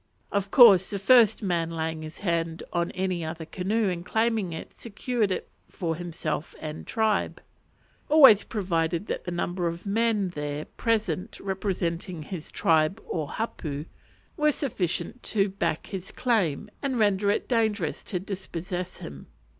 Of 0.31 0.49
course 0.49 0.89
the 0.89 0.97
first 0.97 1.43
man 1.43 1.69
laying 1.69 2.01
his 2.01 2.21
hand 2.21 2.63
on 2.73 2.89
any 2.93 3.23
other 3.23 3.45
canoe 3.45 3.87
and 3.87 4.03
claiming 4.03 4.51
it 4.51 4.73
secured 4.73 5.29
it 5.29 5.47
for 5.69 5.95
himself 5.95 6.55
and 6.59 6.87
tribe; 6.87 7.39
always 8.09 8.43
provided 8.43 9.05
that 9.05 9.25
the 9.25 9.31
number 9.31 9.67
of 9.67 9.85
men 9.85 10.29
there 10.29 10.65
present 10.65 11.39
representing 11.39 12.23
his 12.23 12.49
tribe 12.49 12.99
or 13.05 13.29
hapu 13.33 13.85
were 14.37 14.51
sufficient 14.51 15.21
to 15.21 15.49
back 15.49 15.85
his 15.85 16.09
claim 16.09 16.71
and 16.81 16.97
render 16.97 17.29
it 17.29 17.47
dangerous 17.47 18.03
to 18.05 18.19
dispossess 18.19 18.97
him. 18.97 19.27